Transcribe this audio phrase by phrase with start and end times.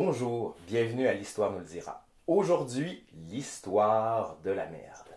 [0.00, 2.06] Bonjour, bienvenue à l'Histoire nous le dira.
[2.28, 5.08] Aujourd'hui, l'histoire de la merde.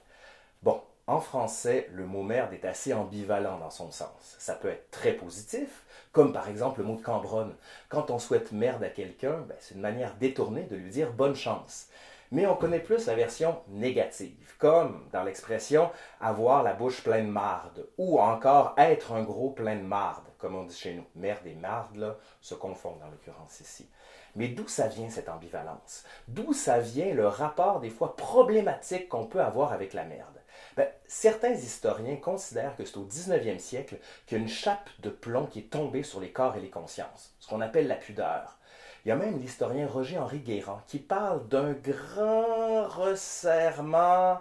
[0.63, 4.36] Bon, en français, le mot merde est assez ambivalent dans son sens.
[4.39, 7.54] Ça peut être très positif, comme par exemple le mot de Cambronne.
[7.89, 11.36] Quand on souhaite merde à quelqu'un, ben, c'est une manière détournée de lui dire bonne
[11.36, 11.88] chance.
[12.32, 15.91] Mais on connaît plus la version négative, comme dans l'expression
[16.21, 20.55] avoir la bouche pleine de marde, ou encore être un gros plein de marde, comme
[20.55, 21.05] on dit chez nous.
[21.16, 23.89] Merde et marde, se confondent dans l'occurrence ici.
[24.36, 26.05] Mais d'où ça vient cette ambivalence?
[26.30, 30.41] D'où ça vient le rapport des fois problématique qu'on peut avoir avec la merde?
[30.77, 35.70] Ben, certains historiens considèrent que c'est au 19e siècle qu'il chape de plomb qui est
[35.70, 38.57] tombée sur les corps et les consciences, ce qu'on appelle la pudeur.
[39.04, 44.40] Il y a même l'historien Roger-Henri Guérand qui parle d'un grand resserrement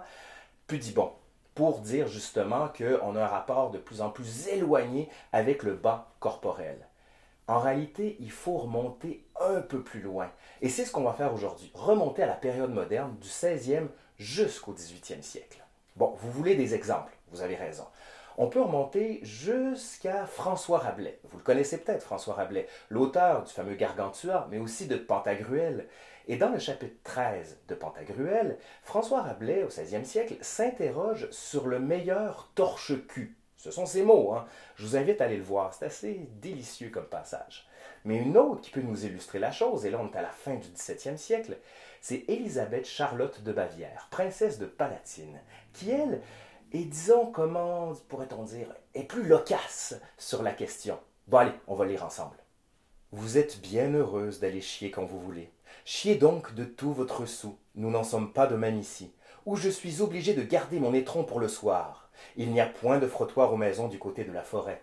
[0.67, 1.13] pudibond
[1.55, 6.11] pour dire justement qu'on a un rapport de plus en plus éloigné avec le bas
[6.19, 6.77] corporel.
[7.47, 10.31] En réalité, il faut remonter un peu plus loin.
[10.61, 13.87] Et c'est ce qu'on va faire aujourd'hui, remonter à la période moderne du 16e
[14.19, 15.63] jusqu'au 18e siècle.
[15.95, 17.85] Bon, vous voulez des exemples, vous avez raison.
[18.43, 21.19] On peut remonter jusqu'à François Rabelais.
[21.25, 25.87] Vous le connaissez peut-être, François Rabelais, l'auteur du fameux Gargantua, mais aussi de Pantagruel.
[26.27, 31.79] Et dans le chapitre 13 de Pantagruel, François Rabelais, au 16e siècle, s'interroge sur le
[31.79, 34.33] meilleur torche-cul ce sont ces mots.
[34.33, 34.47] Hein.
[34.75, 35.71] Je vous invite à aller le voir.
[35.71, 37.67] C'est assez délicieux comme passage.
[38.05, 40.31] Mais une autre qui peut nous illustrer la chose, et là on est à la
[40.31, 41.57] fin du XVIIe siècle,
[42.01, 45.39] c'est Élisabeth Charlotte de Bavière, princesse de Palatine,
[45.73, 46.21] qui elle
[46.71, 50.99] est, disons, comment pourrait-on dire, est plus loquace sur la question.
[51.27, 52.37] Bon allez, on va lire ensemble.
[53.11, 55.51] Vous êtes bien heureuse d'aller chier quand vous voulez.
[55.83, 57.57] Chiez donc de tout votre sou.
[57.75, 59.13] Nous n'en sommes pas de même ici,
[59.45, 62.09] où je suis obligé de garder mon étron pour le soir.
[62.37, 64.81] Il n'y a point de frottoir aux maisons du côté de la forêt.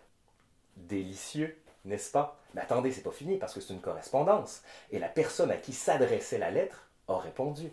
[0.77, 2.39] Délicieux, n'est-ce pas?
[2.55, 4.63] Mais attendez, c'est pas fini parce que c'est une correspondance.
[4.91, 7.71] Et la personne à qui s'adressait la lettre a répondu.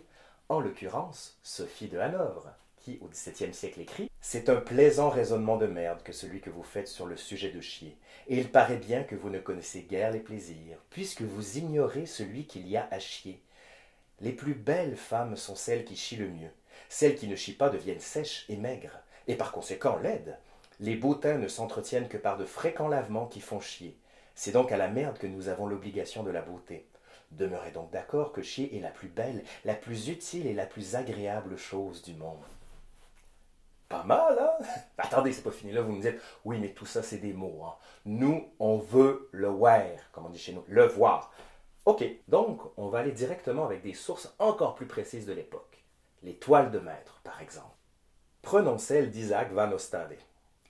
[0.48, 2.50] En l'occurrence, Sophie de Hanovre,
[2.86, 6.62] qui, au XVIIe siècle, écrit C'est un plaisant raisonnement de merde que celui que vous
[6.62, 7.96] faites sur le sujet de chier.
[8.28, 12.46] Et il paraît bien que vous ne connaissez guère les plaisirs, puisque vous ignorez celui
[12.46, 13.42] qu'il y a à chier.
[14.20, 16.52] Les plus belles femmes sont celles qui chient le mieux.
[16.88, 20.38] Celles qui ne chient pas deviennent sèches et maigres et par conséquent laide.
[20.78, 23.96] Les beautins ne s'entretiennent que par de fréquents lavements qui font chier.
[24.36, 26.86] C'est donc à la merde que nous avons l'obligation de la beauté.
[27.32, 30.94] Demeurez donc d'accord que chier est la plus belle, la plus utile et la plus
[30.94, 32.44] agréable chose du monde.
[33.88, 34.64] Pas mal, hein
[34.98, 37.62] Attendez, c'est pas fini là, vous me dites, oui, mais tout ça, c'est des mots.
[37.64, 37.74] Hein.
[38.04, 39.82] Nous, on veut le voir,
[40.12, 41.32] comme on dit chez nous, le voir.
[41.84, 45.84] Ok, donc on va aller directement avec des sources encore plus précises de l'époque.
[46.22, 47.76] Les toiles de maître, par exemple.
[48.42, 50.16] Prenons celle d'Isaac van Ostade.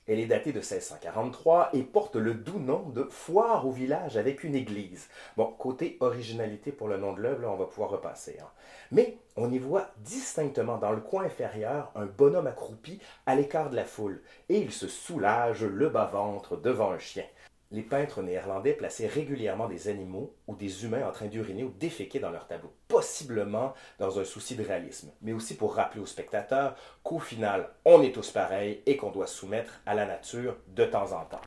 [0.09, 4.44] Elle est datée de 1643 et porte le doux nom de Foire au village avec
[4.44, 5.09] une église.
[5.37, 8.39] Bon, côté originalité pour le nom de l'œuvre, on va pouvoir repasser.
[8.41, 8.49] Hein.
[8.93, 13.77] Mais on y voit distinctement dans le coin inférieur un bonhomme accroupi à l'écart de
[13.77, 17.25] la foule, et il se soulage le bas-ventre devant un chien
[17.72, 22.21] les peintres néerlandais plaçaient régulièrement des animaux ou des humains en train d'uriner ou déféquer
[22.21, 26.76] dans leurs tableaux, possiblement dans un souci de réalisme, mais aussi pour rappeler aux spectateurs
[27.02, 31.12] qu'au final, on est tous pareils et qu'on doit soumettre à la nature de temps
[31.12, 31.41] en temps.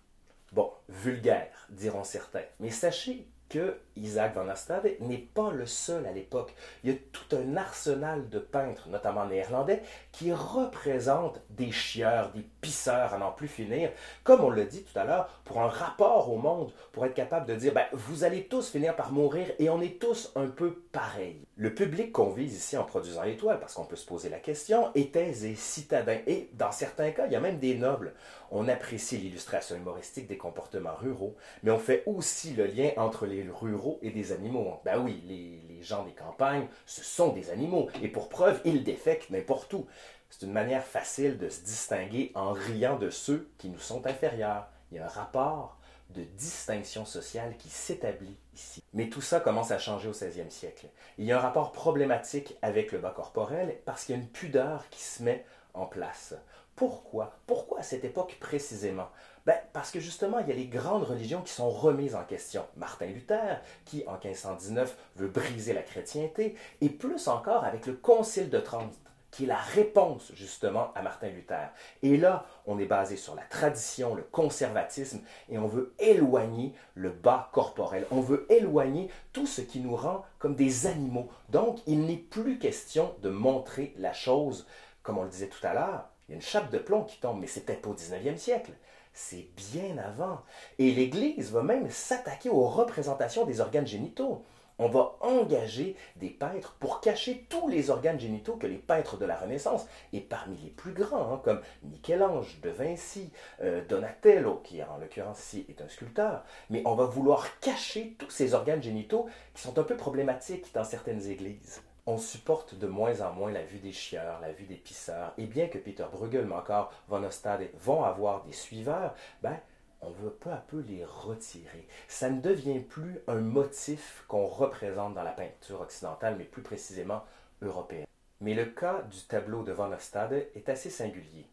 [0.52, 6.12] Bon, vulgaire, diront certains, mais sachez que Isaac van Astade n'est pas le seul à
[6.12, 6.54] l'époque.
[6.84, 12.46] Il y a tout un arsenal de peintres, notamment néerlandais, qui représentent des chieurs, des
[12.62, 13.92] pisseurs à n'en plus finir,
[14.24, 17.48] comme on l'a dit tout à l'heure, pour un rapport au monde, pour être capable
[17.48, 20.84] de dire, ben, vous allez tous finir par mourir et on est tous un peu
[20.92, 21.42] pareils.
[21.62, 24.94] Le public qu'on vise ici en produisant l'étoile, parce qu'on peut se poser la question,
[24.96, 26.20] est et citadins.
[26.26, 28.14] Et dans certains cas, il y a même des nobles.
[28.50, 33.46] On apprécie l'illustration humoristique des comportements ruraux, mais on fait aussi le lien entre les
[33.50, 34.80] ruraux et des animaux.
[34.86, 37.90] Ben oui, les, les gens des campagnes, ce sont des animaux.
[38.02, 39.86] Et pour preuve, ils défectent n'importe où.
[40.30, 44.70] C'est une manière facile de se distinguer en riant de ceux qui nous sont inférieurs.
[44.94, 45.79] Il y a un rapport
[46.10, 48.84] de distinction sociale qui s'établit ici.
[48.94, 50.88] Mais tout ça commence à changer au 16e siècle.
[51.18, 54.28] Il y a un rapport problématique avec le bas corporel parce qu'il y a une
[54.30, 56.34] pudeur qui se met en place.
[56.76, 57.38] Pourquoi?
[57.46, 59.10] Pourquoi à cette époque précisément?
[59.46, 62.66] Ben, Parce que justement, il y a les grandes religions qui sont remises en question.
[62.78, 68.50] Martin Luther, qui en 1519 veut briser la chrétienté, et plus encore avec le Concile
[68.50, 68.94] de Trente,
[69.32, 71.70] qui est la réponse justement à Martin Luther.
[72.02, 77.10] Et là, on est basé sur la tradition, le conservatisme, et on veut éloigner le
[77.10, 78.06] bas corporel.
[78.12, 81.30] On veut éloigner tout ce qui nous rend comme des animaux.
[81.50, 84.68] Donc, il n'est plus question de montrer la chose,
[85.04, 87.20] comme on le disait tout à l'heure, il y a une chape de plomb qui
[87.20, 88.72] tombe, mais c'est peut-être pas au 19e siècle.
[89.14, 90.42] C'est bien avant.
[90.78, 94.46] Et l'Église va même s'attaquer aux représentations des organes génitaux.
[94.82, 99.26] On va engager des peintres pour cacher tous les organes génitaux que les peintres de
[99.26, 103.30] la Renaissance, et parmi les plus grands, hein, comme Michel-Ange, De Vinci,
[103.62, 108.30] euh, Donatello, qui en l'occurrence ici est un sculpteur, mais on va vouloir cacher tous
[108.30, 111.82] ces organes génitaux qui sont un peu problématiques dans certaines églises.
[112.06, 115.46] On supporte de moins en moins la vue des chieurs, la vue des pisseurs, et
[115.46, 119.60] bien que Peter Bruegel, mais encore Van Ostade vont avoir des suiveurs, ben,
[120.02, 121.88] on veut peu à peu les retirer.
[122.08, 127.24] Ça ne devient plus un motif qu'on représente dans la peinture occidentale, mais plus précisément
[127.62, 128.06] européenne.
[128.42, 131.46] Mais le cas du tableau de Van Ostade est assez singulier.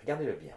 [0.00, 0.54] Regardez-le bien.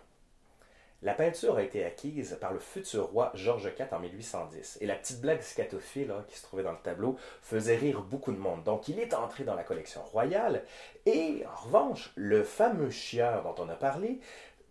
[1.04, 4.78] La peinture a été acquise par le futur roi George IV en 1810.
[4.80, 8.38] Et la petite blague scatophile qui se trouvait dans le tableau faisait rire beaucoup de
[8.38, 8.64] monde.
[8.64, 10.64] Donc il est entré dans la collection royale.
[11.06, 14.22] Et en revanche, le fameux chieur dont on a parlé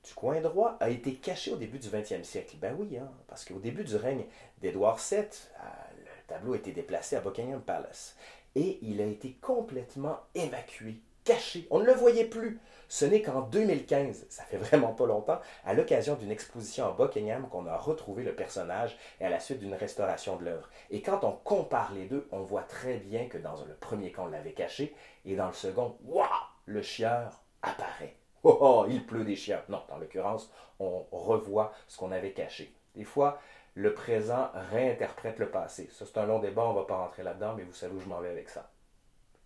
[0.05, 2.57] du coin droit a été caché au début du 20e siècle.
[2.61, 4.25] Ben oui, hein, parce qu'au début du règne
[4.61, 5.67] d'Édouard VII, euh,
[5.99, 8.17] le tableau a été déplacé à Buckingham Palace.
[8.55, 11.69] Et il a été complètement évacué, caché.
[11.71, 12.61] On ne le voyait plus.
[12.89, 17.49] Ce n'est qu'en 2015, ça fait vraiment pas longtemps, à l'occasion d'une exposition à Buckingham
[17.49, 20.69] qu'on a retrouvé le personnage et à la suite d'une restauration de l'œuvre.
[20.91, 24.23] Et quand on compare les deux, on voit très bien que dans le premier cas,
[24.23, 24.95] on l'avait caché,
[25.25, 26.27] et dans le second, waouh,
[26.67, 28.17] le chieur apparaît.
[28.44, 29.62] Oh, il pleut des chiens.
[29.69, 32.75] Non, dans l'occurrence, on revoit ce qu'on avait caché.
[32.97, 33.41] Des fois,
[33.75, 35.89] le présent réinterprète le passé.
[35.93, 38.00] Ça, c'est un long débat, on ne va pas rentrer là-dedans, mais vous savez où
[38.00, 38.71] je m'en vais avec ça.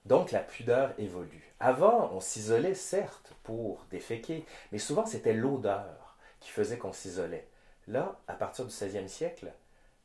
[0.05, 1.53] Donc, la pudeur évolue.
[1.61, 7.49] Avant, on s'isolait, certes, pour déféquer, mais souvent, c'était l'odeur qui faisait qu'on s'isolait.
[7.89, 9.53] Là, à partir du 16e siècle,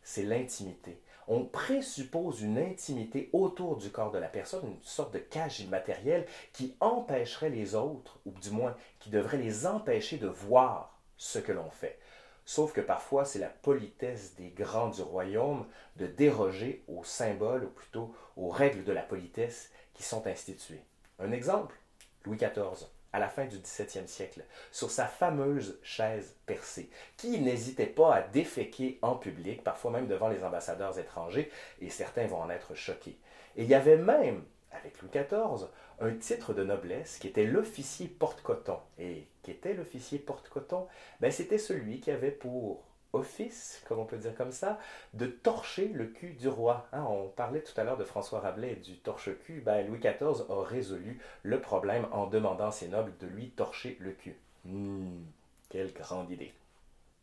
[0.03, 1.01] c'est l'intimité
[1.33, 6.27] on présuppose une intimité autour du corps de la personne, une sorte de cage immatérielle
[6.51, 11.53] qui empêcherait les autres, ou du moins qui devrait les empêcher de voir ce que
[11.53, 11.97] l'on fait.
[12.43, 17.69] Sauf que parfois, c'est la politesse des grands du royaume de déroger aux symboles, ou
[17.69, 20.83] plutôt aux règles de la politesse qui sont instituées.
[21.17, 21.77] Un exemple,
[22.25, 27.85] Louis XIV à la fin du XVIIe siècle, sur sa fameuse chaise percée, qui n'hésitait
[27.85, 32.49] pas à déféquer en public, parfois même devant les ambassadeurs étrangers, et certains vont en
[32.49, 33.17] être choqués.
[33.57, 35.67] Et il y avait même, avec Louis XIV,
[35.99, 38.79] un titre de noblesse qui était l'officier porte-coton.
[38.97, 40.87] Et qui était l'officier porte-coton?
[41.19, 44.79] Ben, C'était celui qui avait pour office, comme on peut dire comme ça,
[45.13, 46.87] de torcher le cul du roi.
[46.93, 49.61] Hein, on parlait tout à l'heure de François Rabelais du torche-cul.
[49.61, 53.97] Ben, Louis XIV a résolu le problème en demandant à ses nobles de lui torcher
[53.99, 54.37] le cul.
[54.65, 55.23] Hmm,
[55.69, 56.53] quelle grande idée.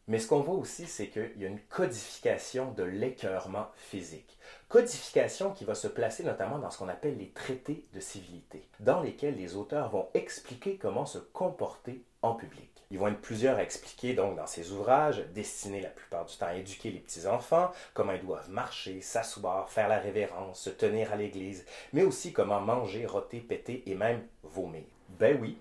[0.08, 4.38] Mais ce qu'on voit aussi, c'est qu'il y a une codification de l'écœurement physique.
[4.70, 9.02] Codification qui va se placer notamment dans ce qu'on appelle les traités de civilité, dans
[9.02, 12.77] lesquels les auteurs vont expliquer comment se comporter en public.
[12.90, 16.46] Ils vont être plusieurs à expliquer donc dans ces ouvrages, destinés la plupart du temps
[16.46, 21.16] à éduquer les petits-enfants, comment ils doivent marcher, s'asseoir, faire la révérence, se tenir à
[21.16, 24.84] l'église, mais aussi comment manger, roter, péter et même vomir.
[25.10, 25.58] Ben oui,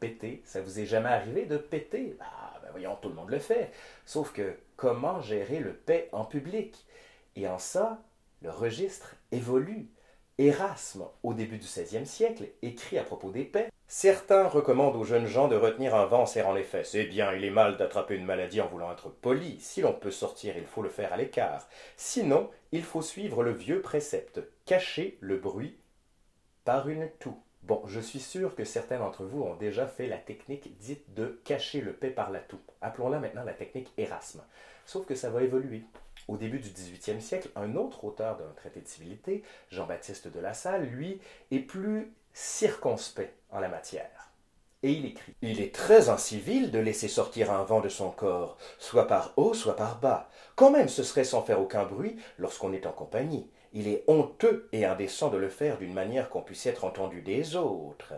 [0.00, 2.16] péter, ça vous est jamais arrivé de péter?
[2.20, 3.70] Ah, ben voyons, tout le monde le fait.
[4.04, 6.84] Sauf que comment gérer le paix en public?
[7.36, 8.02] Et en ça,
[8.42, 9.88] le registre évolue.
[10.38, 15.28] Erasme, au début du XVIe siècle, écrit à propos des paix Certains recommandent aux jeunes
[15.28, 16.96] gens de retenir un vent en serrant les fesses.
[16.96, 19.56] Eh bien, il est mal d'attraper une maladie en voulant être poli.
[19.60, 21.68] Si l'on peut sortir, il faut le faire à l'écart.
[21.96, 25.78] Sinon, il faut suivre le vieux précepte cacher le bruit
[26.64, 27.40] par une toux.
[27.62, 31.40] Bon, je suis sûr que certains d'entre vous ont déjà fait la technique dite de
[31.44, 32.60] cacher le paix par la toux.
[32.80, 34.42] Appelons-la maintenant la technique Erasme.
[34.86, 35.84] Sauf que ça va évoluer.
[36.26, 40.54] Au début du XVIIIe siècle, un autre auteur d'un traité de civilité, Jean-Baptiste de La
[40.54, 44.32] Salle, lui, est plus circonspect en la matière.
[44.82, 48.58] Et il écrit Il est très incivil de laisser sortir un vent de son corps,
[48.78, 50.28] soit par haut, soit par bas.
[50.56, 53.50] Quand même ce serait sans faire aucun bruit lorsqu'on est en compagnie.
[53.72, 57.56] Il est honteux et indécent de le faire d'une manière qu'on puisse être entendu des
[57.56, 58.14] autres.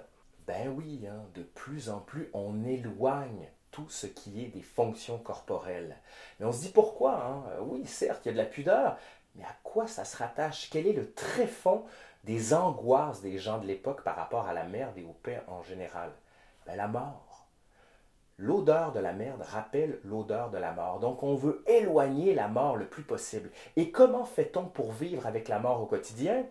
[0.46, 5.18] Ben oui, hein, de plus en plus on éloigne tout ce qui est des fonctions
[5.18, 5.98] corporelles.
[6.40, 7.44] Mais on se dit pourquoi hein?
[7.50, 8.96] Euh, oui, certes, il y a de la pudeur,
[9.34, 10.70] mais à quoi ça se rattache?
[10.70, 11.84] Quel est le tréfonds
[12.24, 15.62] des angoisses des gens de l'époque par rapport à la merde et au paix en
[15.62, 16.10] général?
[16.66, 17.46] Ben, La mort.
[18.38, 20.98] L'odeur de la merde rappelle l'odeur de la mort.
[20.98, 23.50] Donc on veut éloigner la mort le plus possible.
[23.76, 26.46] Et comment fait-on pour vivre avec la mort au quotidien?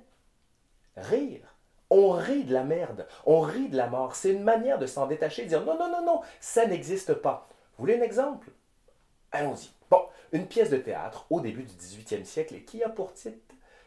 [0.96, 1.55] Rire.
[1.90, 4.16] On rit de la merde, on rit de la mort.
[4.16, 7.48] C'est une manière de s'en détacher, de dire non, non, non, non, ça n'existe pas.
[7.78, 8.50] Vous voulez un exemple?
[9.32, 9.70] Allons-y.
[9.90, 10.02] Bon,
[10.32, 13.38] une pièce de théâtre au début du 18e siècle qui a pour titre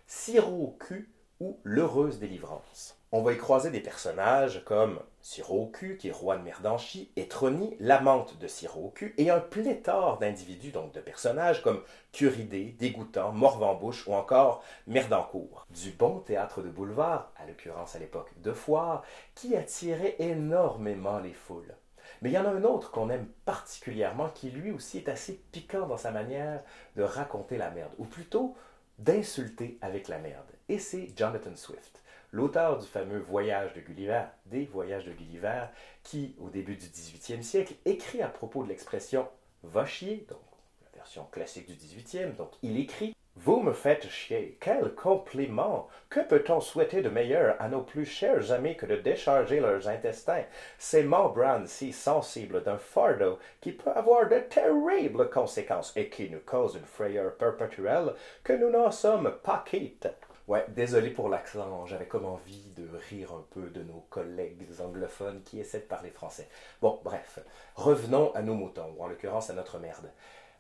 [0.07, 2.99] Sirop au cul ou L'heureuse délivrance.
[3.11, 8.38] On va y croiser des personnages comme Siroku, qui est roi de Merdanchi, Etroni, l'amante
[8.38, 14.62] de Siroku, et un pléthore d'individus, donc de personnages comme Curidé, Dégoûtant, Morvambouche ou encore
[14.87, 15.66] Merdancourt.
[15.71, 19.02] Du bon théâtre de boulevard, à l'occurrence à l'époque de foire,
[19.35, 21.75] qui attirait énormément les foules.
[22.21, 25.40] Mais il y en a un autre qu'on aime particulièrement qui lui aussi est assez
[25.52, 26.62] piquant dans sa manière
[26.97, 28.54] de raconter la merde, ou plutôt
[28.99, 30.47] d'insulter avec la merde.
[30.69, 32.02] Et c'est Jonathan Swift,
[32.33, 35.67] l'auteur du fameux Voyage de Gulliver, des Voyages de Gulliver,
[36.02, 39.28] qui, au début du 18e siècle, écrit à propos de l'expression
[39.62, 40.38] va chier, donc
[40.83, 44.57] la version classique du 18e, donc il écrit vous me faites chier.
[44.61, 45.88] Quel compliment.
[46.11, 50.42] Que peut-on souhaiter de meilleur à nos plus chers amis que de décharger leurs intestins,
[50.78, 56.40] ces membranes si sensibles d'un fardeau qui peut avoir de terribles conséquences et qui nous
[56.40, 60.09] cause une frayeur perpétuelle que nous n'en sommes pas quittes.
[60.49, 65.42] Ouais, désolé pour l'accent, j'avais comme envie de rire un peu de nos collègues anglophones
[65.45, 66.49] qui essaient de parler français.
[66.80, 67.38] Bon, bref,
[67.75, 70.11] revenons à nos moutons, ou en l'occurrence à notre merde.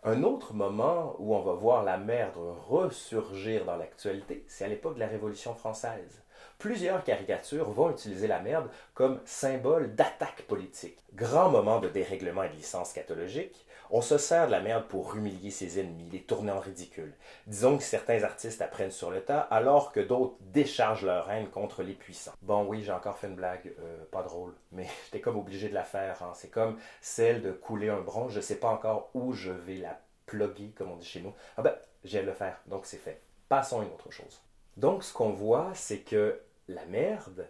[0.04, 2.36] Un autre moment où on va voir la merde
[2.68, 6.22] ressurgir dans l'actualité, c'est à l'époque de la Révolution française.
[6.56, 11.02] Plusieurs caricatures vont utiliser la merde comme symbole d'attaque politique.
[11.14, 15.14] Grand moment de dérèglement et de licence cathologique, on se sert de la merde pour
[15.16, 17.14] humilier ses ennemis, les tourner en ridicule.
[17.46, 21.82] Disons que certains artistes apprennent sur le tas, alors que d'autres déchargent leur haine contre
[21.82, 22.32] les puissants.
[22.42, 25.74] Bon, oui, j'ai encore fait une blague, euh, pas drôle, mais j'étais comme obligé de
[25.74, 26.22] la faire.
[26.22, 26.32] Hein.
[26.34, 29.98] C'est comme celle de couler un bronze, je sais pas encore où je vais la
[30.26, 31.34] plugger, comme on dit chez nous.
[31.56, 33.20] Ah ben, j'ai le faire, donc c'est fait.
[33.48, 34.42] Passons à une autre chose.
[34.76, 37.48] Donc, ce qu'on voit, c'est que la merde,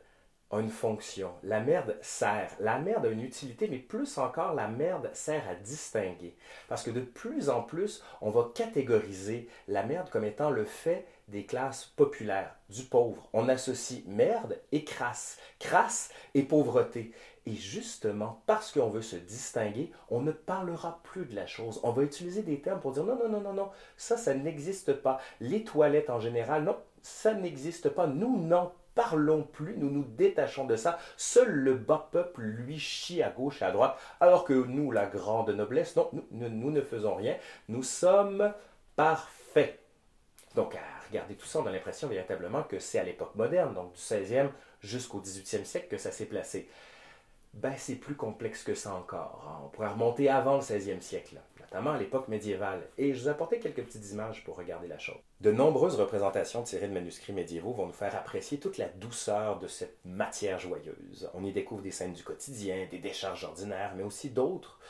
[0.50, 1.30] a une fonction.
[1.42, 2.50] La merde sert.
[2.60, 6.34] La merde a une utilité, mais plus encore, la merde sert à distinguer.
[6.68, 11.06] Parce que de plus en plus, on va catégoriser la merde comme étant le fait
[11.28, 13.28] des classes populaires, du pauvre.
[13.32, 15.38] On associe merde et crasse.
[15.58, 17.12] Crasse et pauvreté.
[17.44, 21.80] Et justement, parce qu'on veut se distinguer, on ne parlera plus de la chose.
[21.82, 24.92] On va utiliser des termes pour dire non, non, non, non, non, ça, ça n'existe
[24.92, 25.18] pas.
[25.40, 28.06] Les toilettes en général, non, ça n'existe pas.
[28.06, 30.98] Nous n'en parlons plus, nous nous détachons de ça.
[31.16, 35.06] Seul le bas peuple, lui, chie à gauche et à droite, alors que nous, la
[35.06, 37.36] grande noblesse, non, nous, ne faisons rien.
[37.68, 38.52] Nous sommes
[38.96, 39.78] parfaits.
[40.56, 43.92] Donc, à regarder tout ça, on a l'impression véritablement que c'est à l'époque moderne, donc
[43.92, 44.48] du 16e
[44.80, 46.68] jusqu'au 18e siècle, que ça s'est placé.
[47.54, 49.46] Ben, c'est plus complexe que ça encore.
[49.48, 49.62] Hein.
[49.64, 52.82] On pourrait remonter avant le 16e siècle, notamment à l'époque médiévale.
[52.98, 55.27] Et je vous ai apporté quelques petites images pour regarder la chose.
[55.40, 59.68] De nombreuses représentations tirées de manuscrits médiévaux vont nous faire apprécier toute la douceur de
[59.68, 61.30] cette matière joyeuse.
[61.32, 64.80] On y découvre des scènes du quotidien, des décharges ordinaires, mais aussi d'autres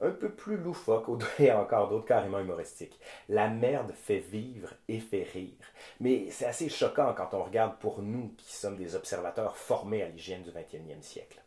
[0.00, 2.98] un peu plus loufoques et encore d'autres carrément humoristiques.
[3.28, 5.52] La merde fait vivre et fait rire.
[6.00, 10.08] Mais c'est assez choquant quand on regarde pour nous qui sommes des observateurs formés à
[10.08, 11.42] l'hygiène du 21e siècle.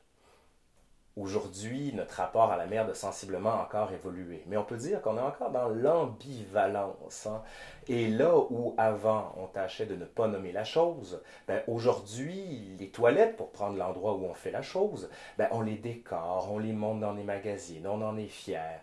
[1.18, 4.44] Aujourd'hui, notre rapport à la merde a sensiblement encore évolué.
[4.48, 7.28] Mais on peut dire qu'on est encore dans l'ambivalence.
[7.28, 7.42] Hein.
[7.90, 12.92] Et là où avant on tâchait de ne pas nommer la chose, ben aujourd'hui, les
[12.92, 16.72] toilettes, pour prendre l'endroit où on fait la chose, ben on les décore, on les
[16.72, 18.80] monte dans les magazines, on en est fier.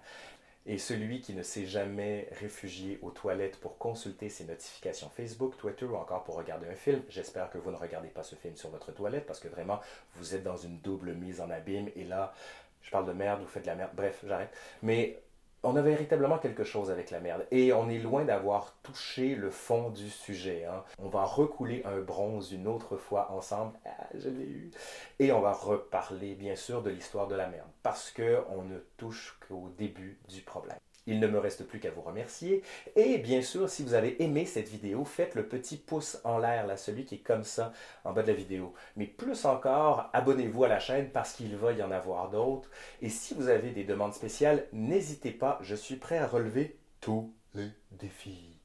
[0.70, 5.86] Et celui qui ne s'est jamais réfugié aux toilettes pour consulter ses notifications Facebook, Twitter
[5.86, 8.68] ou encore pour regarder un film, j'espère que vous ne regardez pas ce film sur
[8.68, 9.80] votre toilette parce que vraiment,
[10.16, 12.34] vous êtes dans une double mise en abîme et là,
[12.82, 14.54] je parle de merde, vous faites de la merde, bref, j'arrête.
[14.82, 15.18] Mais
[15.62, 17.46] on a véritablement quelque chose avec la merde.
[17.50, 20.64] Et on est loin d'avoir touché le fond du sujet.
[20.64, 20.84] Hein.
[20.98, 23.72] On va recouler un bronze une autre fois ensemble.
[23.84, 24.70] Ah, je l'ai eu.
[25.18, 27.68] Et on va reparler, bien sûr, de l'histoire de la merde.
[27.82, 30.78] Parce qu'on ne touche qu'au début du problème.
[31.08, 32.62] Il ne me reste plus qu'à vous remercier.
[32.94, 36.66] Et bien sûr, si vous avez aimé cette vidéo, faites le petit pouce en l'air,
[36.66, 37.72] là, celui qui est comme ça
[38.04, 38.74] en bas de la vidéo.
[38.94, 42.70] Mais plus encore, abonnez-vous à la chaîne parce qu'il va y en avoir d'autres.
[43.00, 47.32] Et si vous avez des demandes spéciales, n'hésitez pas, je suis prêt à relever tous
[47.54, 48.60] les défis.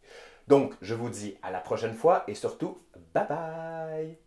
[0.50, 2.78] Donc, je vous dis à la prochaine fois et surtout,
[3.14, 4.23] bye bye